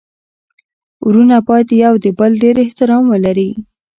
ورونه 1.05 1.37
باید 1.47 1.69
يو 1.83 1.93
د 2.03 2.05
بل 2.19 2.31
ډير 2.43 2.55
احترام 2.65 3.03
ولري. 3.13 3.49